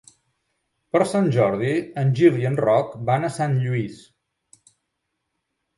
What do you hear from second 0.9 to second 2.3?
Per Sant Jordi en